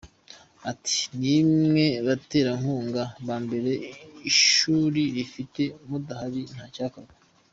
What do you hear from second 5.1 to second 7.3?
rifite, mudahari nta cyakorwa.